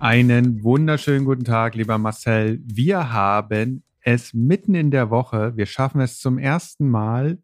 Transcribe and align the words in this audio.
Einen 0.00 0.62
wunderschönen 0.62 1.24
guten 1.24 1.44
Tag, 1.44 1.74
lieber 1.74 1.96
Marcel. 1.98 2.60
Wir 2.64 3.12
haben 3.12 3.84
es 4.00 4.34
mitten 4.34 4.74
in 4.74 4.90
der 4.90 5.10
Woche. 5.10 5.56
Wir 5.56 5.66
schaffen 5.66 6.00
es 6.00 6.18
zum 6.18 6.38
ersten 6.38 6.88
Mal 6.88 7.38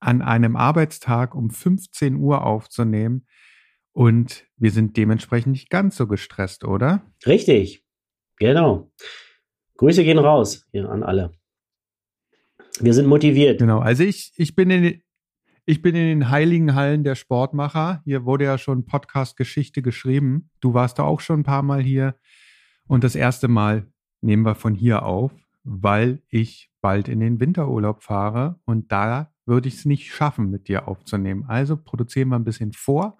an 0.00 0.22
einem 0.22 0.56
Arbeitstag 0.56 1.34
um 1.34 1.50
15 1.50 2.16
Uhr 2.16 2.44
aufzunehmen. 2.44 3.26
Und 3.92 4.46
wir 4.56 4.70
sind 4.70 4.96
dementsprechend 4.96 5.52
nicht 5.52 5.70
ganz 5.70 5.96
so 5.96 6.06
gestresst, 6.06 6.64
oder? 6.64 7.02
Richtig. 7.26 7.84
Genau. 8.36 8.90
Grüße 9.76 10.02
gehen 10.02 10.18
raus 10.18 10.66
hier 10.72 10.88
an 10.88 11.02
alle. 11.02 11.32
Wir 12.80 12.94
sind 12.94 13.06
motiviert. 13.06 13.60
Genau. 13.60 13.80
Also 13.80 14.04
ich, 14.04 14.32
ich 14.36 14.54
bin 14.54 14.70
in, 14.70 15.02
ich 15.64 15.82
bin 15.82 15.94
in 15.94 16.06
den 16.06 16.30
heiligen 16.30 16.74
Hallen 16.74 17.04
der 17.04 17.14
Sportmacher. 17.14 18.02
Hier 18.04 18.24
wurde 18.24 18.44
ja 18.44 18.58
schon 18.58 18.86
Podcast 18.86 19.36
Geschichte 19.36 19.82
geschrieben. 19.82 20.50
Du 20.60 20.74
warst 20.74 20.98
da 20.98 21.04
auch 21.04 21.20
schon 21.20 21.40
ein 21.40 21.44
paar 21.44 21.62
Mal 21.62 21.80
hier. 21.82 22.16
Und 22.86 23.04
das 23.04 23.14
erste 23.14 23.48
Mal 23.48 23.86
nehmen 24.20 24.44
wir 24.44 24.54
von 24.54 24.74
hier 24.74 25.04
auf, 25.04 25.32
weil 25.62 26.22
ich 26.28 26.70
bald 26.80 27.08
in 27.08 27.20
den 27.20 27.40
Winterurlaub 27.40 28.02
fahre 28.02 28.58
und 28.64 28.90
da 28.92 29.32
würde 29.46 29.68
ich 29.68 29.74
es 29.74 29.84
nicht 29.84 30.12
schaffen, 30.12 30.50
mit 30.50 30.68
dir 30.68 30.88
aufzunehmen. 30.88 31.44
Also 31.46 31.76
produzieren 31.76 32.28
wir 32.28 32.36
ein 32.36 32.44
bisschen 32.44 32.72
vor 32.72 33.18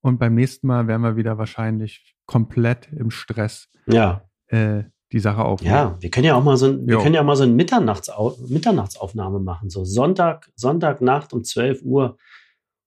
und 0.00 0.18
beim 0.18 0.34
nächsten 0.34 0.66
Mal 0.66 0.86
werden 0.86 1.02
wir 1.02 1.16
wieder 1.16 1.38
wahrscheinlich 1.38 2.16
komplett 2.26 2.92
im 2.92 3.10
Stress 3.10 3.68
ja. 3.86 4.28
äh, 4.48 4.84
die 5.14 5.20
Sache 5.20 5.44
aufnehmen. 5.44 5.72
Ja, 5.72 5.96
wir 6.00 6.10
können 6.10 6.26
ja 6.26 6.34
auch 6.34 6.42
mal 6.42 6.56
so 6.56 6.66
ein, 6.66 6.88
wir 6.88 6.98
können 6.98 7.14
ja 7.14 7.22
mal 7.22 7.36
so 7.36 7.44
eine 7.44 7.52
Mitternachtsau 7.52 8.36
Mitternachtsaufnahme 8.48 9.38
machen. 9.38 9.70
So 9.70 9.84
Sonntag, 9.84 10.50
Sonntagnacht 10.56 11.32
um 11.32 11.44
12 11.44 11.82
Uhr 11.82 12.18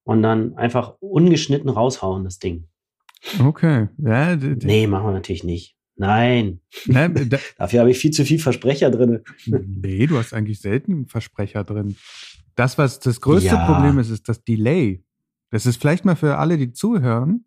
und 0.04 0.24
dann 0.24 0.58
einfach 0.58 0.96
ungeschnitten 1.00 1.70
raushauen, 1.70 2.26
das 2.26 2.38
Ding. 2.38 2.68
Okay. 3.40 3.88
Ja, 3.98 4.36
nee, 4.36 4.88
machen 4.88 5.06
wir 5.08 5.14
natürlich 5.14 5.46
nicht. 5.46 5.78
Nein. 5.96 6.60
Ne, 6.86 7.10
Dafür 7.58 7.80
habe 7.80 7.92
ich 7.92 7.98
viel 7.98 8.12
zu 8.12 8.26
viel 8.26 8.40
Versprecher 8.40 8.92
drin. 8.92 9.22
Nee, 9.46 10.06
du 10.06 10.18
hast 10.18 10.34
eigentlich 10.34 10.60
selten 10.60 11.08
Versprecher 11.08 11.64
drin. 11.64 11.96
Das, 12.56 12.78
was 12.78 13.00
das 13.00 13.22
größte 13.22 13.56
ja. 13.56 13.66
Problem 13.66 14.00
ist, 14.00 14.10
ist 14.10 14.28
das 14.28 14.44
Delay. 14.44 15.02
Das 15.50 15.66
ist 15.66 15.80
vielleicht 15.80 16.04
mal 16.04 16.18
für 16.18 16.38
alle, 16.38 16.58
die 16.58 16.74
zuhören, 16.74 17.46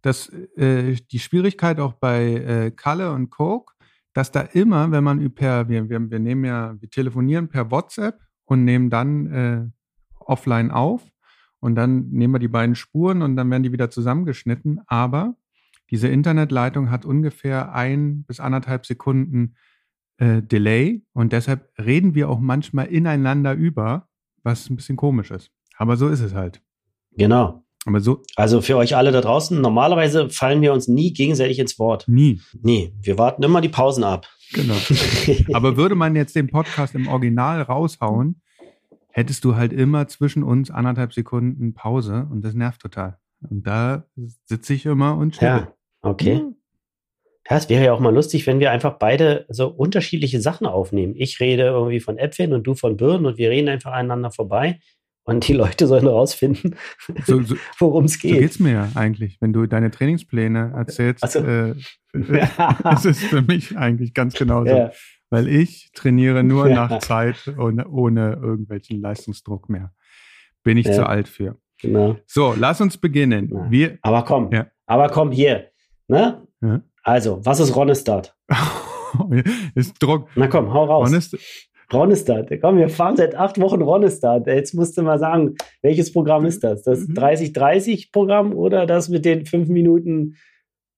dass 0.00 0.30
äh, 0.56 0.96
die 1.12 1.18
Schwierigkeit 1.18 1.80
auch 1.80 1.92
bei 1.92 2.32
äh, 2.32 2.70
Kalle 2.70 3.12
und 3.12 3.28
Coke, 3.28 3.75
dass 4.16 4.32
da 4.32 4.40
immer, 4.40 4.90
wenn 4.92 5.04
man 5.04 5.30
per, 5.34 5.68
wir, 5.68 5.90
wir, 5.90 6.10
wir 6.10 6.18
nehmen 6.18 6.46
ja, 6.46 6.74
wir 6.80 6.88
telefonieren 6.88 7.48
per 7.48 7.70
WhatsApp 7.70 8.18
und 8.46 8.64
nehmen 8.64 8.88
dann 8.88 9.26
äh, 9.26 9.66
offline 10.20 10.70
auf 10.70 11.06
und 11.60 11.74
dann 11.74 12.08
nehmen 12.08 12.32
wir 12.32 12.38
die 12.38 12.48
beiden 12.48 12.76
Spuren 12.76 13.20
und 13.20 13.36
dann 13.36 13.50
werden 13.50 13.62
die 13.62 13.72
wieder 13.72 13.90
zusammengeschnitten. 13.90 14.80
Aber 14.86 15.36
diese 15.90 16.08
Internetleitung 16.08 16.90
hat 16.90 17.04
ungefähr 17.04 17.74
ein 17.74 18.24
bis 18.24 18.40
anderthalb 18.40 18.86
Sekunden 18.86 19.54
äh, 20.16 20.40
Delay 20.40 21.04
und 21.12 21.34
deshalb 21.34 21.70
reden 21.78 22.14
wir 22.14 22.30
auch 22.30 22.40
manchmal 22.40 22.86
ineinander 22.86 23.52
über, 23.52 24.08
was 24.42 24.70
ein 24.70 24.76
bisschen 24.76 24.96
komisch 24.96 25.30
ist. 25.30 25.50
Aber 25.76 25.98
so 25.98 26.08
ist 26.08 26.20
es 26.20 26.32
halt. 26.32 26.62
Genau. 27.18 27.65
Aber 27.86 28.00
so. 28.00 28.22
Also 28.34 28.60
für 28.60 28.76
euch 28.76 28.96
alle 28.96 29.12
da 29.12 29.20
draußen, 29.20 29.60
normalerweise 29.60 30.28
fallen 30.28 30.60
wir 30.60 30.72
uns 30.72 30.88
nie 30.88 31.12
gegenseitig 31.12 31.60
ins 31.60 31.78
Wort. 31.78 32.04
Nie. 32.08 32.40
Nee, 32.60 32.92
wir 33.00 33.16
warten 33.16 33.42
immer 33.44 33.60
die 33.60 33.68
Pausen 33.68 34.02
ab. 34.02 34.26
Genau. 34.52 34.74
Aber 35.54 35.76
würde 35.76 35.94
man 35.94 36.16
jetzt 36.16 36.34
den 36.34 36.48
Podcast 36.48 36.96
im 36.96 37.06
Original 37.06 37.62
raushauen, 37.62 38.42
hättest 39.08 39.44
du 39.44 39.54
halt 39.54 39.72
immer 39.72 40.08
zwischen 40.08 40.42
uns 40.42 40.70
anderthalb 40.70 41.12
Sekunden 41.12 41.74
Pause 41.74 42.26
und 42.30 42.44
das 42.44 42.54
nervt 42.54 42.82
total. 42.82 43.18
Und 43.48 43.66
da 43.66 44.04
sitze 44.44 44.74
ich 44.74 44.84
immer 44.84 45.16
und 45.16 45.34
chill. 45.34 45.46
Ja, 45.46 45.72
okay. 46.02 46.42
Ja, 47.48 47.56
es 47.56 47.68
wäre 47.68 47.84
ja 47.84 47.92
auch 47.92 48.00
mal 48.00 48.12
lustig, 48.12 48.48
wenn 48.48 48.58
wir 48.58 48.72
einfach 48.72 48.98
beide 48.98 49.46
so 49.48 49.68
unterschiedliche 49.68 50.40
Sachen 50.40 50.66
aufnehmen. 50.66 51.14
Ich 51.16 51.38
rede 51.38 51.62
irgendwie 51.62 52.00
von 52.00 52.18
Äpfeln 52.18 52.52
und 52.52 52.64
du 52.64 52.74
von 52.74 52.96
Birnen 52.96 53.26
und 53.26 53.38
wir 53.38 53.50
reden 53.50 53.68
einfach 53.68 53.92
aneinander 53.92 54.32
vorbei. 54.32 54.80
Und 55.28 55.48
die 55.48 55.54
Leute 55.54 55.88
sollen 55.88 56.04
herausfinden, 56.04 56.76
so, 57.24 57.42
so, 57.42 57.56
worum 57.80 58.04
es 58.04 58.20
geht. 58.20 58.34
So 58.34 58.40
geht's 58.40 58.60
mir 58.60 58.72
ja 58.72 58.88
eigentlich, 58.94 59.38
wenn 59.40 59.52
du 59.52 59.66
deine 59.66 59.90
Trainingspläne 59.90 60.72
erzählst. 60.76 61.24
Also, 61.24 61.40
äh, 61.40 61.74
es 62.94 63.04
ist 63.04 63.24
für 63.24 63.42
mich 63.42 63.76
eigentlich 63.76 64.14
ganz 64.14 64.34
genauso. 64.34 64.70
Ja. 64.70 64.92
Weil 65.28 65.48
ich 65.48 65.90
trainiere 65.92 66.44
nur 66.44 66.68
ja. 66.68 66.86
nach 66.86 67.00
Zeit 67.00 67.52
und 67.58 67.84
ohne 67.84 68.38
irgendwelchen 68.40 69.00
Leistungsdruck 69.00 69.68
mehr. 69.68 69.92
Bin 70.62 70.76
ich 70.76 70.86
ja. 70.86 70.92
zu 70.92 71.06
alt 71.06 71.26
für. 71.26 71.56
Genau. 71.82 72.16
So, 72.26 72.54
lass 72.56 72.80
uns 72.80 72.96
beginnen. 72.96 73.50
Wir, 73.68 73.98
aber 74.02 74.22
komm, 74.22 74.50
aber 74.86 75.08
komm 75.08 75.32
hier. 75.32 75.70
Ne? 76.06 76.46
Also, 77.02 77.44
was 77.44 77.58
ist 77.58 77.74
Ronestad? 77.74 78.36
ist 79.74 80.00
Druck. 80.00 80.28
Na 80.36 80.46
komm, 80.46 80.72
hau 80.72 80.84
raus. 80.84 81.08
Ronestad, 81.08 81.40
Ronestad. 81.92 82.50
Komm, 82.60 82.78
wir 82.78 82.88
fahren 82.88 83.16
seit 83.16 83.34
acht 83.34 83.60
Wochen 83.60 83.82
Ronestad. 83.82 84.46
Jetzt 84.46 84.74
musst 84.74 84.96
du 84.98 85.02
mal 85.02 85.18
sagen, 85.18 85.54
welches 85.82 86.12
Programm 86.12 86.44
ist 86.44 86.64
das? 86.64 86.82
Das 86.82 87.08
30-30-Programm 87.08 88.48
mhm. 88.48 88.56
oder 88.56 88.86
das 88.86 89.08
mit 89.08 89.24
den 89.24 89.46
fünf 89.46 89.68
Minuten, 89.68 90.36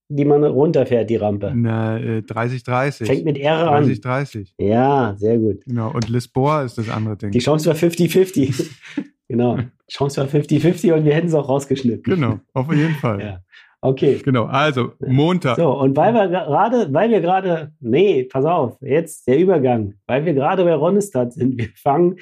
die 0.09 0.25
man 0.25 0.43
runterfährt, 0.45 1.11
die 1.11 1.17
Rampe? 1.17 1.53
Na, 1.55 1.97
30-30. 1.97 3.03
Äh, 3.03 3.07
Fängt 3.07 3.25
mit 3.25 3.39
R 3.39 3.71
an. 3.71 3.85
30-30. 3.85 4.53
Ja, 4.59 5.15
sehr 5.19 5.39
gut. 5.39 5.65
Genau, 5.67 5.93
und 5.93 6.09
Lisboa 6.09 6.63
ist 6.63 6.79
das 6.79 6.89
andere 6.89 7.17
Ding. 7.17 7.31
Die 7.31 7.41
Chance 7.41 7.67
war 7.67 7.77
50-50. 7.77 8.71
genau. 9.29 9.59
Chance 9.91 10.21
war 10.21 10.29
50-50 10.29 10.95
und 10.95 11.05
wir 11.05 11.15
hätten 11.15 11.29
es 11.29 11.35
auch 11.35 11.49
rausgeschnitten. 11.49 12.15
Genau, 12.15 12.41
auf 12.55 12.73
jeden 12.73 12.95
Fall. 12.95 13.21
ja. 13.21 13.41
Okay. 13.81 14.21
Genau, 14.25 14.45
also 14.45 14.93
Montag. 14.99 15.57
So, 15.57 15.71
und 15.79 15.97
weil 15.97 16.13
wir 16.13 16.29
gerade, 16.29 16.93
weil 16.93 17.11
wir 17.11 17.21
gerade, 17.21 17.73
nee, 17.81 18.25
pass 18.25 18.45
auf, 18.45 18.77
jetzt 18.81 19.29
der 19.29 19.39
Übergang, 19.39 19.95
weil 20.07 20.25
wir 20.25 20.35
gerade 20.35 20.65
bei 20.65 20.75
Ronestad 20.75 21.33
sind, 21.33 21.59
wir 21.59 21.69
fangen 21.77 22.17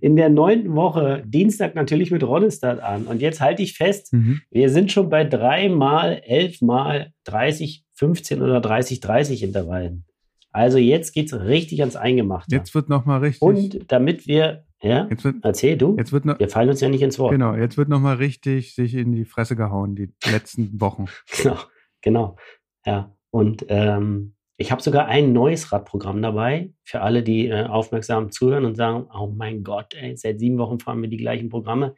in 0.00 0.16
der 0.16 0.28
neunten 0.28 0.74
Woche 0.74 1.22
Dienstag 1.24 1.74
natürlich 1.74 2.10
mit 2.10 2.24
Ronestad 2.24 2.80
an. 2.80 3.04
Und 3.04 3.20
jetzt 3.20 3.40
halte 3.40 3.62
ich 3.62 3.74
fest, 3.74 4.12
mhm. 4.12 4.40
wir 4.50 4.70
sind 4.70 4.90
schon 4.90 5.08
bei 5.10 5.24
dreimal, 5.24 6.22
elfmal 6.24 7.12
30, 7.24 7.84
15 7.94 8.42
oder 8.42 8.60
30, 8.60 9.00
30 9.00 9.42
Intervallen. 9.42 10.04
Also 10.50 10.78
jetzt 10.78 11.12
geht 11.12 11.30
es 11.30 11.38
richtig 11.38 11.80
ans 11.80 11.96
Eingemachte. 11.96 12.54
Jetzt 12.54 12.74
wird 12.74 12.88
nochmal 12.88 13.20
richtig. 13.20 13.42
Und 13.42 13.92
damit 13.92 14.26
wir 14.26 14.64
ja, 14.82 15.06
jetzt 15.08 15.24
wird, 15.24 15.36
erzähl 15.42 15.76
du. 15.76 15.96
Jetzt 15.96 16.12
wird 16.12 16.24
noch, 16.24 16.38
Wir 16.38 16.48
fallen 16.48 16.68
uns 16.68 16.80
ja 16.80 16.88
nicht 16.88 17.02
ins 17.02 17.18
Wort. 17.18 17.32
Genau, 17.32 17.54
jetzt 17.54 17.76
wird 17.76 17.88
nochmal 17.88 18.16
richtig 18.16 18.74
sich 18.74 18.94
in 18.94 19.12
die 19.12 19.24
Fresse 19.24 19.56
gehauen, 19.56 19.96
die 19.96 20.12
letzten 20.30 20.70
Wochen. 20.80 21.06
Genau, 21.36 21.56
genau. 22.02 22.36
Ja, 22.84 23.16
und 23.30 23.66
ähm, 23.68 24.34
ich 24.58 24.72
habe 24.72 24.82
sogar 24.82 25.06
ein 25.06 25.32
neues 25.32 25.72
Radprogramm 25.72 26.22
dabei 26.22 26.72
für 26.82 27.00
alle, 27.02 27.22
die 27.22 27.48
äh, 27.48 27.64
aufmerksam 27.64 28.30
zuhören 28.30 28.64
und 28.64 28.74
sagen, 28.74 29.06
oh 29.12 29.26
mein 29.26 29.64
Gott, 29.64 29.94
ey, 29.94 30.16
seit 30.16 30.40
sieben 30.40 30.58
Wochen 30.58 30.78
fahren 30.78 31.02
wir 31.02 31.08
die 31.08 31.18
gleichen 31.18 31.48
Programme. 31.48 31.94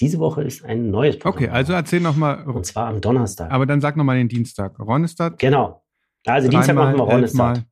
Diese 0.00 0.18
Woche 0.18 0.42
ist 0.42 0.64
ein 0.64 0.90
neues 0.90 1.18
Programm. 1.18 1.44
Okay, 1.44 1.48
also 1.50 1.72
erzähl 1.72 2.00
nochmal. 2.00 2.46
Und 2.46 2.64
zwar 2.64 2.88
am 2.88 3.00
Donnerstag. 3.00 3.50
Aber 3.52 3.66
dann 3.66 3.80
sag 3.80 3.96
nochmal 3.96 4.16
den 4.16 4.28
Dienstag. 4.28 4.78
Ronestad? 4.80 5.38
Genau. 5.38 5.84
Also 6.26 6.48
Dienstag 6.48 6.74
machen 6.74 6.96
wir 6.96 7.04
Ronestad. 7.04 7.64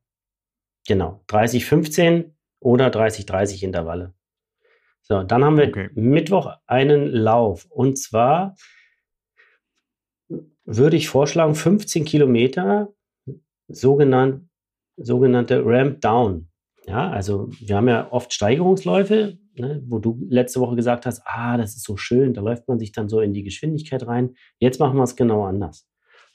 Genau. 0.87 1.23
30, 1.27 1.65
15 1.65 2.35
oder 2.59 2.89
30, 2.89 3.25
30 3.25 3.63
Intervalle. 3.63 4.13
So, 5.01 5.23
dann 5.23 5.43
haben 5.43 5.57
wir 5.57 5.67
okay. 5.67 5.89
Mittwoch 5.95 6.53
einen 6.67 7.07
Lauf. 7.07 7.65
Und 7.69 7.97
zwar 7.97 8.55
würde 10.65 10.97
ich 10.97 11.09
vorschlagen, 11.09 11.55
15 11.55 12.05
Kilometer, 12.05 12.93
sogenannt, 13.67 14.47
sogenannte 14.97 15.63
Ramp 15.65 16.01
Down. 16.01 16.49
Ja, 16.85 17.09
also 17.09 17.49
wir 17.59 17.75
haben 17.75 17.87
ja 17.87 18.11
oft 18.11 18.33
Steigerungsläufe, 18.33 19.37
ne, 19.55 19.83
wo 19.87 19.99
du 19.99 20.25
letzte 20.29 20.59
Woche 20.59 20.75
gesagt 20.75 21.05
hast, 21.05 21.21
ah, 21.25 21.57
das 21.57 21.75
ist 21.75 21.83
so 21.83 21.97
schön, 21.97 22.33
da 22.33 22.41
läuft 22.41 22.67
man 22.67 22.79
sich 22.79 22.91
dann 22.91 23.09
so 23.09 23.19
in 23.19 23.33
die 23.33 23.43
Geschwindigkeit 23.43 24.05
rein. 24.07 24.35
Jetzt 24.59 24.79
machen 24.79 24.97
wir 24.97 25.03
es 25.03 25.15
genau 25.15 25.43
anders. 25.43 25.87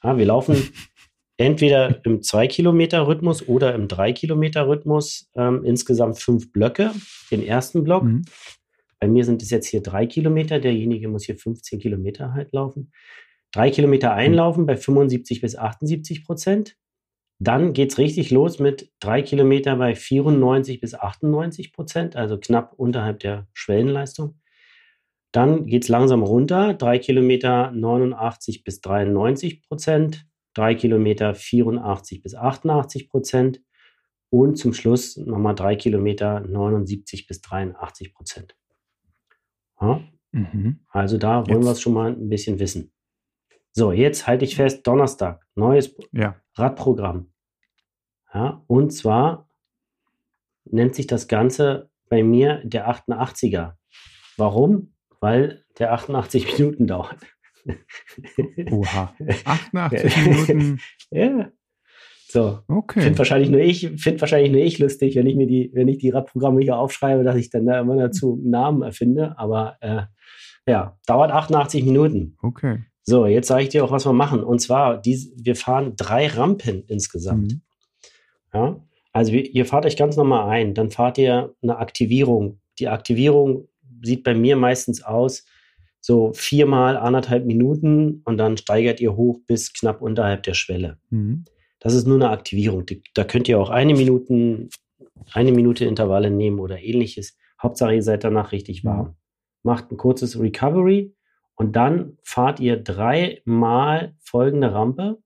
Ja, 0.03 0.17
wir 0.17 0.27
laufen 0.27 0.57
entweder 1.37 2.05
im 2.05 2.21
2-Kilometer-Rhythmus 2.21 3.49
oder 3.49 3.75
im 3.75 3.89
3-Kilometer-Rhythmus 3.89 5.31
ähm, 5.35 5.65
insgesamt 5.65 6.19
fünf 6.19 6.53
Blöcke. 6.53 6.93
Den 7.31 7.43
ersten 7.43 7.83
Block 7.83 8.05
mhm. 8.05 8.25
Bei 9.05 9.09
mir 9.09 9.27
sind 9.27 9.43
es 9.43 9.51
jetzt 9.51 9.67
hier 9.67 9.83
drei 9.83 10.07
Kilometer. 10.07 10.59
Derjenige 10.59 11.09
muss 11.09 11.25
hier 11.25 11.37
15 11.37 11.79
Kilometer 11.79 12.33
halt 12.33 12.55
laufen. 12.55 12.91
Drei 13.53 13.69
Kilometer 13.71 14.13
hm. 14.13 14.17
einlaufen 14.17 14.65
bei 14.65 14.79
75 14.79 15.43
bis 15.43 15.57
78 15.57 16.25
Prozent. 16.25 16.79
Dann 17.39 17.75
geht 17.75 17.93
es 17.93 17.99
richtig 17.99 18.31
los 18.31 18.61
mit 18.61 18.91
drei 19.01 19.21
Kilometer 19.21 19.77
bei 19.77 19.95
94 19.95 20.81
bis 20.81 20.95
98 20.95 21.75
Prozent, 21.75 22.17
also 22.17 22.39
knapp 22.39 22.73
unterhalb 22.79 23.19
der 23.19 23.47
Schwellenleistung. 23.53 24.41
Dann 25.33 25.67
geht 25.67 25.83
es 25.83 25.91
langsam 25.91 26.23
runter, 26.23 26.73
drei 26.73 26.99
Kilometer 26.99 27.73
89 27.73 28.65
bis 28.65 28.81
93 28.81 29.69
Prozent, 29.69 30.25
drei 30.55 30.75
Kilometer 30.75 31.35
84 31.35 32.23
bis 32.23 32.35
88 32.35 33.11
Prozent 33.11 33.61
und 34.31 34.57
zum 34.57 34.73
Schluss 34.73 35.19
nochmal 35.19 35.55
drei 35.55 35.77
Kilometer 35.77 36.41
79 36.41 37.27
bis 37.27 37.43
83 37.43 38.15
Prozent. 38.15 38.57
Ja? 39.85 40.01
Mhm. 40.33 40.81
Also 40.89 41.19
da 41.19 41.47
wollen 41.47 41.63
wir 41.63 41.73
es 41.73 41.81
schon 41.81 41.95
mal 41.95 42.11
ein 42.11 42.29
bisschen 42.29 42.59
wissen. 42.59 42.93
So, 43.73 43.93
jetzt 43.93 44.27
halte 44.27 44.45
ich 44.45 44.57
fest, 44.57 44.87
Donnerstag, 44.87 45.45
neues 45.55 45.97
ja. 46.13 46.37
Radprogramm. 46.55 47.33
Ja, 48.33 48.63
und 48.67 48.91
zwar 48.91 49.49
nennt 50.65 50.95
sich 50.95 51.07
das 51.07 51.29
Ganze 51.29 51.91
bei 52.09 52.23
mir 52.23 52.63
der 52.65 52.89
88er. 52.89 53.75
Warum? 54.37 54.95
Weil 55.21 55.65
der 55.79 55.93
88 55.93 56.53
Minuten 56.59 56.87
dauert. 56.87 57.19
Oha. 58.71 59.15
88 59.45 60.17
Minuten. 60.27 60.81
ja. 61.11 61.51
So. 62.35 62.59
Okay. 62.67 63.01
Finde 63.01 63.19
wahrscheinlich 63.19 63.49
nur 63.49 63.61
ich, 63.61 63.93
finde 63.97 64.21
wahrscheinlich 64.21 64.51
nur 64.51 64.61
ich 64.61 64.81
lustig, 64.81 65.15
wenn 65.15 65.29
ich 65.29 65.37
mir 65.37 65.47
die, 65.47 65.71
wenn 65.73 65.87
ich 65.87 65.99
die 65.99 66.11
Radprogramme 66.11 66.63
hier 66.63 66.77
aufschreibe, 66.77 67.23
dass 67.23 67.37
ich 67.37 67.49
dann 67.49 67.65
da 67.65 67.79
immer 67.79 67.95
dazu 67.95 68.41
Namen 68.43 68.83
erfinde. 68.83 69.39
Aber 69.39 69.77
äh, 69.81 70.03
ja, 70.67 70.99
dauert 71.07 71.31
88 71.31 71.85
Minuten. 71.85 72.37
Okay. 72.43 72.81
So, 73.05 73.27
jetzt 73.27 73.47
sage 73.47 73.63
ich 73.63 73.69
dir 73.69 73.85
auch, 73.85 73.93
was 73.93 74.05
wir 74.05 74.13
machen. 74.13 74.43
Und 74.43 74.59
zwar, 74.59 75.01
die, 75.01 75.31
wir 75.37 75.55
fahren 75.55 75.93
drei 75.97 76.27
Rampen 76.27 76.83
insgesamt. 76.89 77.53
Mhm. 77.53 77.61
Ja, 78.53 78.81
also 79.13 79.31
ihr 79.31 79.65
fahrt 79.65 79.87
euch 79.87 79.97
ganz 79.97 80.17
normal 80.17 80.49
ein, 80.49 80.75
dann 80.75 80.91
fahrt 80.91 81.19
ihr 81.19 81.55
eine 81.63 81.79
Aktivierung. 81.79 82.59
Die 82.81 82.89
Aktivierung 82.89 83.69
sieht 84.03 84.25
bei 84.25 84.35
mir 84.35 84.57
meistens 84.57 85.05
aus, 85.05 85.45
so 86.01 86.33
viermal 86.33 86.97
anderthalb 86.97 87.47
Minuten 87.47 88.23
und 88.25 88.39
dann 88.39 88.57
steigert 88.57 89.01
ihr 89.01 89.15
hoch 89.15 89.39
bis 89.47 89.73
knapp 89.73 90.03
unterhalb 90.03 90.43
der 90.43 90.55
Schwelle. 90.55 90.99
Mhm. 91.11 91.45
Das 91.85 91.93
ist 91.93 92.07
nur 92.07 92.17
eine 92.17 92.31
Aktivierung. 92.31 92.87
Da 93.13 93.25
könnt 93.25 93.47
ihr 93.47 93.61
auch 93.61 93.69
eine 93.69 93.93
Minute, 93.93 94.71
eine 95.35 95.53
Minute 95.53 95.85
Intervalle 95.85 96.31
nehmen 96.31 96.59
oder 96.59 96.81
ähnliches. 96.81 97.37
Hauptsache, 97.63 97.95
ihr 97.95 98.03
seid 98.03 98.25
danach 98.25 98.53
richtig 98.53 98.83
mhm. 98.83 98.89
warm. 98.89 99.07
Mhm. 99.07 99.15
Macht 99.65 99.93
ein 99.93 99.99
kurzes 99.99 100.41
Recovery 100.41 101.15
und 101.57 101.77
dann 101.77 102.17
fahrt 102.23 102.59
ihr 102.59 102.79
dreimal 102.79 104.15
folgende 104.19 104.73
Rampe 104.73 105.19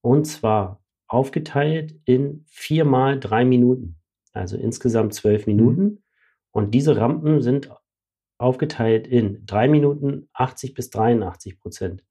und 0.00 0.24
zwar 0.24 0.82
aufgeteilt 1.06 1.94
in 2.06 2.46
viermal 2.48 3.20
drei 3.20 3.44
Minuten, 3.44 3.96
also 4.32 4.56
insgesamt 4.56 5.12
zwölf 5.12 5.46
mhm. 5.46 5.54
Minuten. 5.54 5.82
Mhm. 5.82 6.02
Und 6.50 6.70
diese 6.74 6.96
Rampen 6.96 7.42
sind 7.42 7.70
aufgeteilt 8.38 9.06
in 9.06 9.44
drei 9.44 9.68
Minuten 9.68 10.30
80 10.32 10.72
bis 10.72 10.88
83 10.88 11.60
Prozent, 11.60 12.04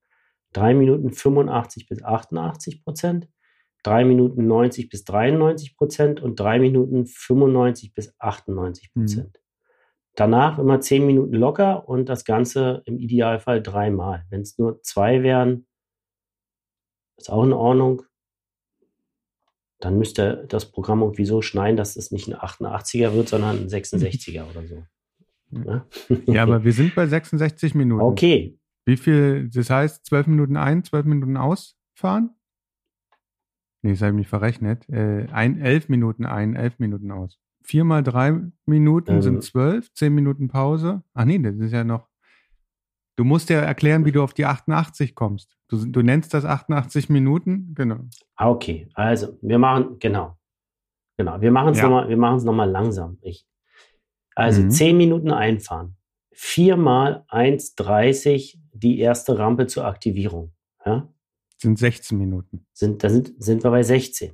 drei 0.54 0.76
Minuten 0.76 1.12
85 1.12 1.88
bis 1.88 2.04
88 2.04 2.84
Prozent, 2.84 3.28
drei 3.88 4.06
Minuten 4.06 4.48
90 4.48 4.90
bis 4.90 5.04
93 5.06 5.76
Prozent 5.76 6.22
und 6.22 6.40
drei 6.40 6.60
Minuten 6.60 7.06
95 7.06 7.94
bis 7.94 8.14
98 8.20 8.94
Prozent. 8.94 9.34
Mhm. 9.34 9.42
Danach 10.16 10.58
immer 10.58 10.82
zehn 10.82 11.06
Minuten 11.06 11.36
locker 11.36 11.88
und 11.88 12.10
das 12.10 12.26
Ganze 12.26 12.82
im 12.86 12.98
Idealfall 12.98 13.62
dreimal. 13.62 14.26
Wenn 14.30 14.42
es 14.42 14.58
nur 14.58 14.82
zwei 14.82 15.22
wären, 15.22 15.68
ist 17.18 17.32
auch 17.32 17.44
in 17.44 17.54
Ordnung 17.54 18.04
dann 19.80 19.98
müsste 19.98 20.46
das 20.50 20.72
Programm 20.72 21.02
irgendwie 21.02 21.26
so 21.26 21.42
schneiden, 21.42 21.78
dass 21.78 21.96
es 21.96 22.12
nicht 22.12 22.28
ein 22.28 22.36
88er 22.36 23.14
wird, 23.14 23.30
sondern 23.30 23.58
ein 23.58 23.68
66er 23.68 24.50
oder 24.50 24.66
so. 24.68 24.84
Ja? 25.52 25.86
ja, 26.34 26.44
aber 26.44 26.64
wir 26.64 26.74
sind 26.74 26.96
bei 26.96 27.06
66 27.06 27.76
Minuten. 27.76 28.02
Okay. 28.02 28.58
Wie 28.86 28.98
viel, 28.98 29.50
das 29.50 29.70
heißt, 29.70 30.06
12 30.06 30.28
Minuten 30.28 30.58
ein, 30.58 30.84
12 30.84 31.06
Minuten 31.06 31.38
ausfahren? 31.38 32.32
Nee, 33.82 33.92
das 33.92 34.02
habe 34.02 34.12
ich 34.12 34.18
mich 34.18 34.28
verrechnet. 34.28 34.88
Äh, 34.90 35.28
ein, 35.32 35.60
11 35.60 35.90
Minuten 35.90 36.26
ein, 36.26 36.56
11 36.56 36.80
Minuten 36.80 37.12
aus. 37.12 37.40
Vier 37.64 37.84
mal 37.84 38.04
drei 38.04 38.40
Minuten 38.66 39.16
ähm, 39.16 39.22
sind 39.22 39.44
12, 39.44 39.94
10 39.94 40.14
Minuten 40.14 40.48
Pause. 40.48 41.04
Ach 41.14 41.26
nee, 41.26 41.40
das 41.40 41.56
ist 41.56 41.74
ja 41.74 41.84
noch 41.84 42.08
Du 43.18 43.24
musst 43.24 43.50
ja 43.50 43.62
erklären, 43.62 44.06
wie 44.06 44.12
du 44.12 44.22
auf 44.22 44.36
die 44.36 44.46
88 44.46 45.16
kommst. 45.16 45.58
Du, 45.70 45.84
du 45.86 46.04
nennst 46.04 46.36
das 46.36 46.46
88 46.46 47.10
Minuten, 47.10 47.74
genau. 47.74 48.02
Ah, 48.36 48.50
okay, 48.50 48.88
also 48.94 49.40
wir 49.42 49.58
machen, 49.58 49.98
genau. 49.98 50.38
Genau, 51.18 51.42
wir 51.42 51.52
machen 51.52 51.72
es 51.72 51.80
ja. 51.80 51.90
nochmal, 51.90 52.10
wir 52.10 52.66
langsam. 52.68 53.18
Ich, 53.22 53.48
also 54.36 54.62
mhm. 54.62 54.70
10 54.70 54.98
Minuten 54.98 55.32
einfahren. 55.32 55.98
Viermal 56.32 57.26
1,30 57.30 58.60
die 58.72 59.00
erste 59.00 59.40
Rampe 59.40 59.66
zur 59.66 59.86
Aktivierung. 59.86 60.54
Ja? 60.86 61.12
Sind 61.58 61.80
16 61.80 62.18
Minuten. 62.18 62.66
Sind, 62.74 63.04
da 63.04 63.10
sind, 63.10 63.34
sind 63.40 63.64
wir 63.64 63.72
bei 63.72 63.84
16. 63.84 64.34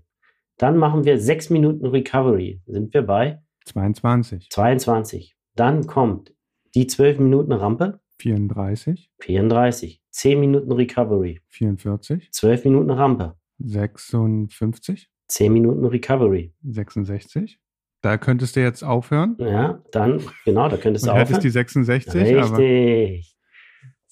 Dann 0.58 0.78
machen 0.78 1.04
wir 1.06 1.20
6 1.20 1.50
Minuten 1.50 1.86
Recovery. 1.86 2.62
Sind 2.66 2.94
wir 2.94 3.02
bei 3.02 3.42
22. 3.66 4.50
22. 4.50 5.36
Dann 5.56 5.88
kommt 5.88 6.34
die 6.76 6.88
12 6.88 7.20
Minuten 7.20 7.52
Rampe. 7.54 8.02
34. 8.20 9.12
34. 9.20 10.02
10 10.12 10.40
Minuten 10.40 10.72
Recovery. 10.72 11.42
44. 11.48 12.32
12 12.32 12.66
Minuten 12.66 12.92
Rampe. 12.92 13.36
56. 13.60 15.10
10 15.28 15.54
Minuten 15.54 15.86
Recovery. 15.86 16.54
66. 16.64 17.60
Da 18.02 18.18
könntest 18.18 18.58
du 18.58 18.60
jetzt 18.60 18.84
aufhören. 18.84 19.38
Ja, 19.40 19.82
dann, 19.92 20.22
genau, 20.44 20.68
da 20.68 20.76
könntest 20.76 21.06
du 21.06 21.12
aufhören. 21.12 21.28
hättest 21.28 21.44
die 21.44 21.50
66. 21.50 22.14
Richtig. 22.14 23.33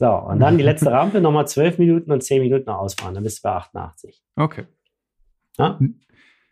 So, 0.01 0.09
und 0.15 0.39
dann 0.39 0.57
die 0.57 0.63
letzte 0.63 0.91
Rampe, 0.91 1.21
nochmal 1.21 1.47
12 1.47 1.77
Minuten 1.77 2.11
und 2.11 2.23
10 2.23 2.41
Minuten 2.41 2.71
ausfahren. 2.71 3.13
Dann 3.13 3.23
bist 3.23 3.37
du 3.37 3.41
bei 3.43 3.51
88. 3.51 4.19
Okay. 4.35 4.65
Ja? 5.59 5.79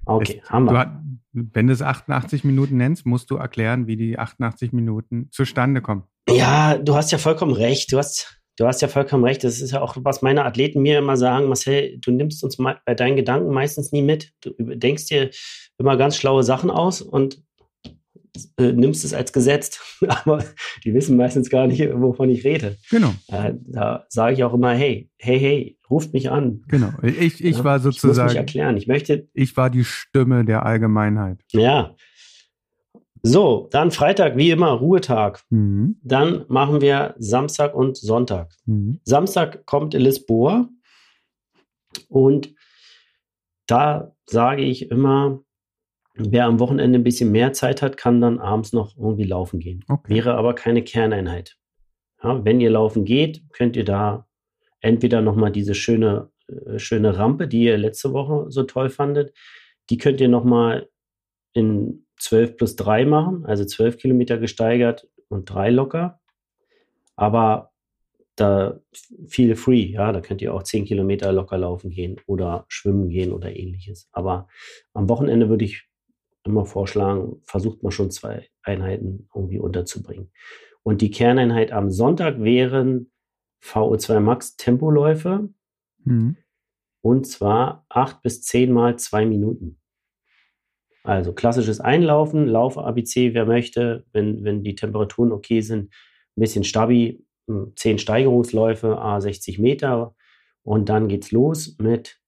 Okay, 0.06 0.40
es, 0.44 0.51
haben 0.51 0.66
wir. 0.66 0.78
Hat, 0.78 0.92
wenn 1.31 1.66
du 1.66 1.74
es 1.74 1.81
88 1.81 2.44
Minuten 2.44 2.78
nennst, 2.78 3.07
musst 3.07 3.31
du 3.31 3.38
erklären, 3.38 3.88
wie 3.88 3.98
die 3.98 4.19
88 4.19 4.72
Minuten 4.72 5.30
zustande 5.31 5.81
kommen. 5.81 6.04
Ja, 6.30 6.78
du 6.78 6.94
hast 6.94 7.12
ja 7.12 7.18
vollkommen 7.18 7.54
recht. 7.54 7.92
Du 7.92 7.98
hast, 7.98 8.40
du 8.56 8.68
hast 8.68 8.84
ja 8.84 8.88
vollkommen 8.88 9.24
recht. 9.24 9.44
Das 9.44 9.62
ist 9.62 9.72
ja 9.72 9.81
auch, 9.81 9.98
was 9.98 10.22
meine 10.22 10.46
Athleten 10.46 10.84
mir 10.84 11.00
immer 11.00 11.18
sagen, 11.18 11.48
Marcel, 11.48 11.98
du 11.98 12.12
nimmst 12.12 12.44
uns 12.44 12.57
bei 12.57 12.94
deinen 12.94 13.16
Gedanken 13.16 13.51
meistens 13.51 13.92
nie 13.92 14.04
mit. 14.04 14.31
Du 14.42 14.54
denkst 14.60 15.07
dir 15.07 15.31
immer 15.80 15.98
ganz 15.98 16.18
schlaue 16.18 16.44
Sachen 16.44 16.69
aus 16.69 17.01
und 17.01 17.42
äh, 18.58 18.72
nimmst 18.72 19.04
es 19.06 19.14
als 19.14 19.34
gesetzt. 19.34 19.80
Aber 20.08 20.44
die 20.84 20.94
wissen 20.94 21.18
meistens 21.18 21.50
gar 21.50 21.68
nicht, 21.68 21.81
wovon 21.94 22.30
ich 22.30 22.44
rede. 22.44 22.78
Genau. 22.90 23.14
Äh, 23.28 23.54
da 23.68 24.06
sage 24.10 24.34
ich 24.34 24.44
auch 24.44 24.54
immer, 24.54 24.72
hey, 24.72 25.10
hey, 25.18 25.40
hey, 25.40 25.78
ruft 25.90 26.14
mich 26.14 26.30
an. 26.30 26.64
Genau. 26.68 26.92
Ich, 27.02 27.44
ich 27.44 27.58
ja, 27.58 27.64
war 27.64 27.80
sozusagen. 27.80 28.12
Ich 28.12 28.24
muss 28.24 28.31
mich 28.31 28.38
erklären. 28.38 28.78
Ich 28.78 28.88
möchte. 28.88 29.28
Ich 29.34 29.58
war 29.58 29.70
die 29.70 29.84
Stimme 29.84 30.46
der 30.46 30.66
Allgemeinheit. 30.66 31.40
Ja. 31.52 31.96
So, 33.22 33.68
dann 33.72 33.92
Freitag, 33.92 34.38
wie 34.38 34.52
immer, 34.52 34.72
Ruhetag. 34.72 35.44
Mhm. 35.50 35.98
Dann 36.04 36.46
machen 36.48 36.80
wir 36.82 37.15
Samstag 37.18 37.74
und 37.74 37.98
Sonntag. 37.98 38.53
Mhm. 38.65 39.01
Samstag 39.03 39.65
kommt 39.65 39.94
Lisboa 39.94 40.70
und 42.08 42.56
da 43.68 44.15
sage 44.25 44.63
ich 44.63 44.89
immer, 44.89 45.42
wer 46.20 46.46
am 46.46 46.60
Wochenende 46.60 47.00
ein 47.00 47.04
bisschen 47.04 47.32
mehr 47.32 47.54
Zeit 47.54 47.82
hat, 47.82 47.98
kann 47.98 48.22
dann 48.22 48.40
abends 48.40 48.74
noch 48.74 48.98
irgendwie 48.98 49.24
laufen 49.24 49.60
gehen. 49.60 49.84
Okay. 49.88 50.16
Wäre 50.16 50.36
aber 50.36 50.54
keine 50.54 50.84
Kerneinheit. 50.84 51.58
Ja, 52.22 52.44
wenn 52.44 52.60
ihr 52.60 52.70
laufen 52.70 53.06
geht, 53.06 53.44
könnt 53.54 53.76
ihr 53.76 53.86
da 53.86 54.28
entweder 54.82 55.22
nochmal 55.22 55.52
diese 55.52 55.74
schöne, 55.74 56.30
äh, 56.48 56.78
schöne 56.78 57.18
Rampe, 57.18 57.48
die 57.48 57.64
ihr 57.64 57.78
letzte 57.78 58.14
Woche 58.14 58.52
so 58.52 58.64
toll 58.64 58.90
fandet, 58.90 59.34
die 59.90 59.98
könnt 59.98 60.22
ihr 60.22 60.28
nochmal 60.28 60.90
in 61.54 62.06
12 62.18 62.58
plus 62.58 62.76
3 62.76 63.06
machen, 63.06 63.46
also 63.46 63.66
12 63.66 63.98
Kilometer 63.98 64.38
gesteigert 64.38 65.08
und 65.30 65.50
3 65.50 65.72
locker. 65.72 66.20
Aber 67.16 67.72
da 68.36 68.80
viel 69.28 69.56
free, 69.56 69.84
ja, 69.92 70.12
da 70.12 70.22
könnt 70.22 70.42
ihr 70.42 70.54
auch 70.54 70.64
10 70.64 70.86
Kilometer 70.86 71.32
locker 71.32 71.58
laufen 71.58 71.90
gehen 71.90 72.18
oder 72.26 72.66
schwimmen 72.70 73.10
gehen 73.10 73.34
oder 73.34 73.56
ähnliches. 73.56 74.08
Aber 74.12 74.48
am 74.94 75.10
Wochenende 75.10 75.50
würde 75.50 75.66
ich 75.66 75.88
immer 76.43 76.65
vorschlagen, 76.65 77.41
versucht 77.43 77.84
man 77.84 77.91
schon 77.91 78.12
zwei 78.12 78.48
Einheiten 78.63 79.27
irgendwie 79.34 79.60
unterzubringen. 79.60 80.31
Und 80.84 81.01
die 81.01 81.12
Kerneinheit 81.12 81.72
am 81.72 81.91
Sonntag 81.91 82.41
wären 82.41 83.12
VO2 83.63 84.19
Max 84.19 84.55
Tempoläufe. 84.55 85.50
Mhm. 86.03 86.38
Und 87.01 87.27
zwar 87.27 87.86
8 87.89 88.22
bis 88.22 88.41
10 88.41 88.72
mal 88.72 88.98
2 88.98 89.25
Minuten. 89.25 89.79
Also 91.03 91.34
klassisches 91.34 91.79
Einlaufen, 91.79 92.46
Lauf-ABC, 92.46 93.34
wer 93.34 93.46
möchte, 93.46 94.05
wenn, 94.12 94.43
wenn 94.43 94.63
die 94.63 94.75
Temperaturen 94.75 95.31
okay 95.31 95.62
sind, 95.62 95.93
ein 96.36 96.41
bisschen 96.41 96.63
stabi, 96.63 97.25
10 97.48 97.74
hm, 97.84 97.98
Steigerungsläufe, 97.98 99.00
a 99.00 99.19
60 99.19 99.60
Meter 99.60 100.15
und 100.62 100.89
dann 100.89 101.08
geht's 101.08 101.31
los 101.31 101.77
mit 101.79 102.19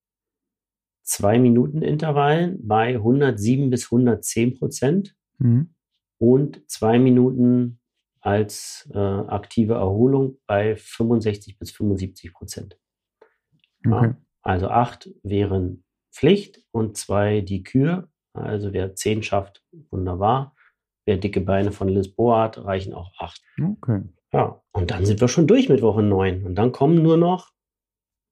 2 1.11 1.39
Minuten 1.39 1.81
Intervallen 1.81 2.65
bei 2.67 2.95
107 2.95 3.69
bis 3.69 3.85
110 3.85 4.57
Prozent 4.57 5.15
mhm. 5.39 5.73
und 6.19 6.61
2 6.69 6.99
Minuten 6.99 7.79
als 8.21 8.89
äh, 8.93 8.97
aktive 8.97 9.73
Erholung 9.73 10.37
bei 10.45 10.75
65 10.75 11.57
bis 11.57 11.71
75 11.71 12.33
Prozent. 12.33 12.79
Okay. 13.85 14.07
Ja, 14.07 14.17
also 14.43 14.67
8 14.67 15.09
wären 15.23 15.83
Pflicht 16.13 16.63
und 16.71 16.97
2 16.97 17.41
die 17.41 17.63
Kür 17.63 18.11
also 18.33 18.73
wer 18.73 18.95
10 18.95 19.23
schafft, 19.23 19.63
wunderbar. 19.89 20.55
Wer 21.05 21.17
dicke 21.17 21.41
Beine 21.41 21.71
von 21.71 21.89
Lisboa 21.89 22.43
hat, 22.43 22.63
reichen 22.63 22.93
auch 22.93 23.11
8. 23.17 23.41
Okay. 23.61 24.01
Ja, 24.33 24.61
und 24.71 24.91
dann 24.91 25.05
sind 25.05 25.19
wir 25.19 25.27
schon 25.27 25.47
durch 25.47 25.67
mit 25.67 25.81
Woche 25.81 26.03
9. 26.03 26.45
Und 26.45 26.55
dann 26.55 26.71
kommen 26.71 27.01
nur 27.01 27.17
noch 27.17 27.51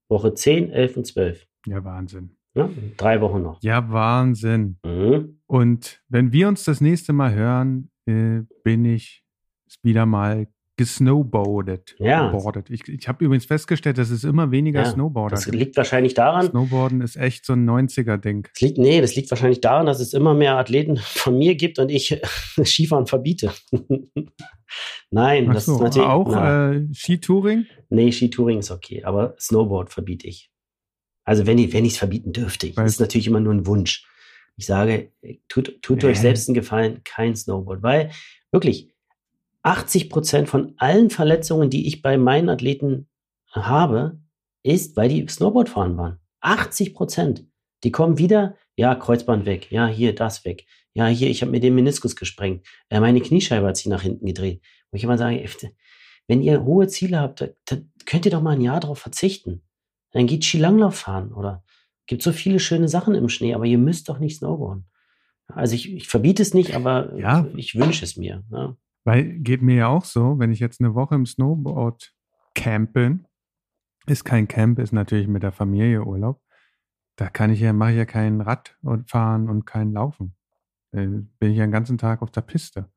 Woche 0.07 0.33
10, 0.33 0.71
11 0.71 0.97
und 0.97 1.07
12. 1.07 1.47
Ja, 1.65 1.83
Wahnsinn. 1.83 2.37
Ja, 2.55 2.69
drei 2.97 3.21
Wochen 3.21 3.41
noch. 3.43 3.61
Ja, 3.61 3.91
Wahnsinn. 3.91 4.77
Mhm. 4.83 5.39
Und 5.47 6.01
wenn 6.09 6.31
wir 6.33 6.47
uns 6.47 6.63
das 6.63 6.81
nächste 6.81 7.13
Mal 7.13 7.33
hören, 7.33 7.91
äh, 8.05 8.41
bin 8.63 8.85
ich 8.85 9.23
wieder 9.83 10.05
mal 10.05 10.47
gesnowboardet. 10.79 11.97
Ja. 11.99 12.33
Ich, 12.69 12.87
ich 12.87 13.07
habe 13.09 13.25
übrigens 13.25 13.45
festgestellt, 13.45 13.97
dass 13.97 14.09
es 14.11 14.23
immer 14.23 14.49
weniger 14.51 14.79
Ja, 14.83 14.85
Snowboarder 14.85 15.35
Das 15.35 15.45
liegt 15.47 15.75
wahrscheinlich 15.75 16.13
daran, 16.13 16.47
Snowboarden 16.51 17.01
ist 17.01 17.17
echt 17.17 17.45
so 17.45 17.51
ein 17.51 17.69
90er-Ding. 17.69 18.47
das 18.53 18.61
liegt, 18.61 18.77
nee, 18.77 19.01
das 19.01 19.13
liegt 19.13 19.29
wahrscheinlich 19.29 19.59
daran, 19.59 19.87
dass 19.87 19.99
es 19.99 20.13
immer 20.13 20.33
mehr 20.33 20.55
Athleten 20.55 20.95
von 21.03 21.37
mir 21.37 21.55
gibt 21.55 21.79
und 21.79 21.89
ich 21.89 22.21
Skifahren 22.63 23.07
verbiete. 23.07 23.51
Nein, 25.11 25.47
Ach 25.49 25.53
das 25.55 25.65
so, 25.65 25.73
ist 25.73 25.81
natürlich. 25.81 26.07
auch 26.07 26.29
na, 26.31 26.71
äh, 26.71 26.87
Skitouring? 26.93 27.65
nee, 27.89 28.11
Skitouring 28.11 28.59
ist 28.59 28.71
okay, 28.71 29.03
aber 29.03 29.35
Snowboard 29.37 29.91
verbiete 29.91 30.27
ich. 30.27 30.49
Also 31.29 31.45
wenn 31.45 31.59
ich 31.59 31.73
wenn 31.73 31.85
ich 31.85 31.91
es 31.93 31.99
verbieten 31.99 32.33
dürfte, 32.33 32.71
das 32.71 32.93
ist 32.93 32.99
natürlich 32.99 33.27
immer 33.27 33.39
nur 33.39 33.53
ein 33.53 33.67
Wunsch. 33.67 34.03
Ich 34.57 34.65
sage, 34.65 35.11
tut, 35.47 35.79
tut 35.83 36.03
euch 36.03 36.17
Nee. 36.17 36.21
selbst 36.23 36.49
einen 36.49 36.55
Gefallen, 36.55 37.01
kein 37.03 37.35
Snowboard, 37.35 37.83
weil 37.83 38.09
wirklich 38.51 38.91
80 39.61 40.09
Prozent 40.09 40.49
von 40.49 40.73
allen 40.77 41.11
Verletzungen, 41.11 41.69
die 41.69 41.85
ich 41.85 42.01
bei 42.01 42.17
meinen 42.17 42.49
Athleten 42.49 43.07
habe, 43.51 44.19
ist, 44.63 44.97
weil 44.97 45.09
die 45.09 45.27
Snowboard 45.27 45.69
fahren 45.69 45.97
waren. 45.97 46.17
80 46.41 46.95
Prozent. 46.95 47.45
Die 47.83 47.91
kommen 47.91 48.17
wieder, 48.17 48.57
ja, 48.75 48.95
Kreuzband 48.95 49.45
weg, 49.45 49.71
ja, 49.71 49.85
hier, 49.85 50.15
das 50.15 50.45
weg. 50.45 50.65
Ja, 50.95 51.05
hier, 51.05 51.29
ich 51.29 51.43
habe 51.43 51.51
mir 51.51 51.59
den 51.59 51.75
Meniskus 51.75 52.15
gesprengt. 52.15 52.65
Äh, 52.89 52.99
meine 53.01 53.21
Kniescheibe 53.21 53.67
hat 53.67 53.77
sich 53.77 53.85
nach 53.85 54.01
hinten 54.01 54.25
gedreht. 54.25 54.63
Wo 54.89 54.97
ich 54.97 55.03
immer 55.03 55.19
sage, 55.19 55.47
wenn 56.27 56.41
ihr 56.41 56.63
hohe 56.65 56.87
Ziele 56.87 57.19
habt, 57.19 57.47
könnt 58.07 58.25
ihr 58.25 58.31
doch 58.31 58.41
mal 58.41 58.55
ein 58.55 58.61
Jahr 58.61 58.79
drauf 58.79 58.97
verzichten. 58.97 59.61
Dann 60.11 60.27
geht 60.27 60.43
Skilanglauf 60.45 60.95
fahren 60.95 61.31
oder 61.33 61.63
gibt 62.07 62.23
so 62.23 62.31
viele 62.31 62.59
schöne 62.59 62.87
Sachen 62.87 63.13
im 63.15 63.29
Schnee, 63.29 63.53
aber 63.53 63.65
ihr 63.65 63.77
müsst 63.77 64.09
doch 64.09 64.19
nicht 64.19 64.37
snowboarden. 64.37 64.85
Also 65.47 65.75
ich, 65.75 65.91
ich 65.93 66.07
verbiete 66.07 66.41
es 66.41 66.53
nicht, 66.53 66.75
aber 66.75 67.15
Ja. 67.17 67.47
ich 67.55 67.75
wünsche 67.75 68.03
es 68.05 68.17
mir. 68.17 68.43
Ja. 68.51 68.75
Weil 69.03 69.39
geht 69.39 69.61
mir 69.61 69.75
ja 69.75 69.87
auch 69.87 70.05
so, 70.05 70.37
wenn 70.39 70.51
ich 70.51 70.59
jetzt 70.59 70.81
eine 70.81 70.93
Woche 70.95 71.15
im 71.15 71.25
Snowboard 71.25 72.13
camp 72.55 72.93
bin, 72.93 73.25
ist 74.05 74.25
kein 74.25 74.47
Camp, 74.47 74.79
ist 74.79 74.91
natürlich 74.91 75.27
mit 75.27 75.43
der 75.43 75.51
Familie 75.51 76.03
Urlaub. 76.03 76.41
Da 77.15 77.29
kann 77.29 77.51
ich 77.51 77.59
ja, 77.59 77.73
mache 77.73 77.91
ich 77.91 77.97
ja 77.97 78.05
kein 78.05 78.41
Rad 78.41 78.77
und 78.81 79.09
fahren 79.09 79.49
und 79.49 79.65
kein 79.65 79.91
Laufen. 79.93 80.35
Da 80.91 81.01
bin 81.01 81.29
ich 81.51 81.57
ja 81.57 81.65
den 81.65 81.71
ganzen 81.71 81.97
Tag 81.97 82.21
auf 82.21 82.31
der 82.31 82.41
Piste. 82.41 82.89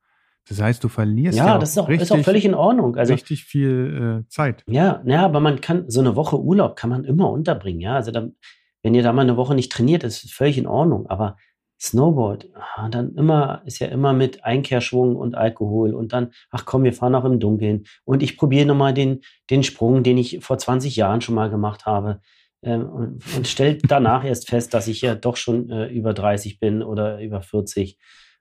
Das 0.48 0.60
heißt, 0.60 0.82
du 0.82 0.88
verlierst 0.88 1.38
ja, 1.38 1.46
Ja, 1.46 1.56
auch 1.56 1.60
das 1.60 1.70
ist 1.70 1.78
auch, 1.78 1.88
richtig, 1.88 2.10
ist 2.10 2.12
auch 2.12 2.24
völlig 2.24 2.44
in 2.44 2.54
Ordnung. 2.54 2.96
Also 2.96 3.12
richtig 3.12 3.44
viel 3.44 4.22
äh, 4.24 4.28
Zeit. 4.28 4.64
Ja, 4.68 5.02
ja, 5.06 5.24
aber 5.24 5.40
man 5.40 5.60
kann, 5.60 5.84
so 5.88 6.00
eine 6.00 6.16
Woche 6.16 6.40
Urlaub 6.40 6.76
kann 6.76 6.90
man 6.90 7.04
immer 7.04 7.30
unterbringen, 7.30 7.80
ja. 7.80 7.94
Also 7.94 8.10
dann, 8.10 8.34
wenn 8.82 8.94
ihr 8.94 9.02
da 9.02 9.12
mal 9.12 9.22
eine 9.22 9.36
Woche 9.36 9.54
nicht 9.54 9.70
trainiert, 9.70 10.02
ist 10.02 10.24
es 10.24 10.32
völlig 10.32 10.58
in 10.58 10.66
Ordnung. 10.66 11.06
Aber 11.06 11.36
Snowboard, 11.80 12.48
ah, 12.54 12.88
dann 12.88 13.14
immer, 13.16 13.62
ist 13.66 13.80
ja 13.80 13.88
immer 13.88 14.12
mit 14.12 14.44
Einkehrschwung 14.44 15.16
und 15.16 15.34
Alkohol 15.34 15.94
und 15.94 16.12
dann, 16.12 16.30
ach 16.50 16.64
komm, 16.64 16.84
wir 16.84 16.92
fahren 16.92 17.14
auch 17.14 17.24
im 17.24 17.40
Dunkeln. 17.40 17.84
Und 18.04 18.22
ich 18.22 18.36
probiere 18.36 18.66
nochmal 18.66 18.94
den, 18.94 19.22
den 19.50 19.64
Sprung, 19.64 20.02
den 20.02 20.16
ich 20.16 20.44
vor 20.44 20.58
20 20.58 20.94
Jahren 20.96 21.20
schon 21.20 21.34
mal 21.34 21.50
gemacht 21.50 21.86
habe. 21.86 22.20
Ähm, 22.62 22.88
und, 22.88 23.36
und 23.36 23.48
stell 23.48 23.78
danach 23.78 24.24
erst 24.24 24.48
fest, 24.48 24.74
dass 24.74 24.86
ich 24.86 25.00
ja 25.00 25.14
doch 25.16 25.36
schon 25.36 25.70
äh, 25.70 25.86
über 25.88 26.14
30 26.14 26.60
bin 26.60 26.82
oder 26.82 27.20
über 27.20 27.42
40. 27.42 27.98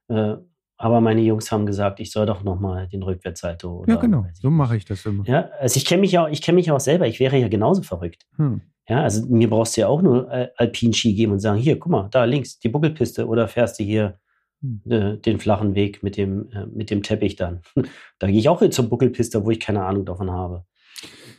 Äh, 0.08 0.36
aber 0.82 1.02
meine 1.02 1.22
Jungs 1.22 1.52
haben 1.52 1.66
gesagt, 1.66 2.00
ich 2.00 2.12
soll 2.12 2.26
doch 2.26 2.44
nochmal 2.44 2.88
den 2.88 3.04
Rückwärtssalto. 3.04 3.86
Ja, 3.88 3.96
genau. 3.98 4.26
So 4.34 4.50
mache 4.50 4.76
ich 4.78 4.86
das 4.86 5.06
immer. 5.06 5.24
ja, 5.28 5.50
also 5.60 5.78
ich 5.78 5.86
kenne 5.86 6.02
mich 6.02 6.12
ja, 6.12 6.28
ich 6.28 6.42
kenne 6.42 6.56
mich 6.58 6.72
auch 6.72 6.80
selber. 6.80 7.08
Ich 7.08 7.20
wäre 7.20 7.38
ja 7.38 7.48
genauso 7.48 7.82
verrückt. 7.84 8.26
Hm. 8.38 8.62
Ja, 8.90 9.02
also 9.04 9.26
mir 9.28 9.50
brauchst 9.50 9.78
du 9.78 9.82
ja 9.82 9.88
auch 9.88 10.02
nur 10.02 10.30
äh, 10.32 10.50
Alpin-Ski 10.58 11.14
geben 11.14 11.32
und 11.34 11.40
sagen, 11.40 11.60
hier, 11.60 11.78
guck 11.80 11.92
mal, 11.92 12.08
da 12.12 12.24
links 12.26 12.60
die 12.60 12.70
Buckelpiste 12.70 13.28
oder 13.28 13.48
fährst 13.48 13.80
du 13.80 13.84
hier 13.84 14.20
Hm. 14.64 14.82
äh, 14.92 15.18
den 15.18 15.40
flachen 15.40 15.74
Weg 15.74 16.04
mit 16.04 16.18
dem 16.18 16.50
äh, 16.52 16.66
mit 16.68 16.90
dem 16.92 17.02
Teppich 17.02 17.36
dann. 17.36 17.62
da 18.20 18.28
gehe 18.28 18.38
ich 18.38 18.48
auch 18.50 18.68
zur 18.70 18.90
Buckelpiste, 18.90 19.44
wo 19.44 19.50
ich 19.50 19.60
keine 19.60 19.84
Ahnung 19.86 20.06
davon 20.06 20.30
habe. 20.30 20.66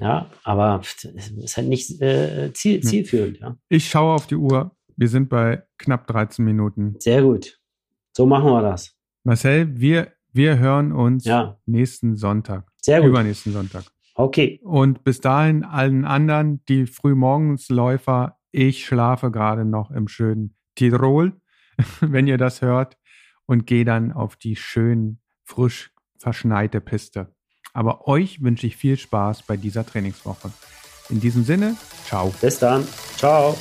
Ja, 0.01 0.27
aber 0.43 0.81
es 0.83 1.05
ist 1.05 1.57
halt 1.57 1.69
nicht 1.69 2.01
äh, 2.03 2.51
ziel, 2.53 2.81
Hm. 2.81 2.83
zielführend. 2.83 3.39
Ja, 3.39 3.57
Ich 3.69 3.89
schaue 3.89 4.15
auf 4.15 4.27
die 4.27 4.35
Uhr. 4.37 4.73
Wir 4.97 5.09
sind 5.09 5.29
bei 5.29 5.63
knapp 5.79 6.07
13 6.09 6.45
Minuten. 6.45 6.97
sehr 6.99 7.23
gut. 7.23 7.61
So 8.17 8.27
machen 8.27 8.47
wir 8.51 8.61
das. 8.63 8.97
Marcel, 9.25 9.79
wir, 9.81 10.13
wir 10.33 10.59
hören 10.59 10.93
uns 10.93 11.25
Ja, 11.25 11.59
nächsten 11.67 12.17
Sonntag. 12.17 12.65
sehr 12.81 13.01
gut. 13.01 13.11
Übernächsten 13.11 13.53
Sonntag. 13.53 13.85
Okay, 14.15 14.61
Und 14.63 15.05
bis 15.05 15.21
dahin 15.21 15.65
allen 15.65 16.05
anderen, 16.05 16.63
die 16.69 16.87
Frühmorgensläufer, 16.87 18.37
ich 18.51 18.85
schlafe 18.85 19.31
gerade 19.31 19.65
noch 19.65 19.91
im 19.91 20.09
schönen 20.09 20.55
Tirol, 20.75 21.33
wenn 22.01 22.27
ihr 22.27 22.37
das 22.39 22.61
hört, 22.63 22.99
und 23.47 23.67
gehe 23.67 23.85
dann 23.85 24.13
auf 24.13 24.37
die 24.37 24.57
schön 24.57 25.19
frisch 25.45 25.93
verschneite 26.19 26.81
Piste. 26.81 27.35
Aber 27.73 28.07
euch 28.07 28.43
wünsche 28.43 28.67
ich 28.67 28.77
viel 28.77 28.97
Spaß 28.99 29.43
bei 29.45 29.57
dieser 29.57 29.87
Trainingswoche. 29.87 30.51
In 31.09 31.21
diesem 31.21 31.43
Sinne, 31.45 31.77
ciao. 32.05 32.33
bis 32.41 32.59
dann. 32.59 32.87
Ciao. 33.17 33.57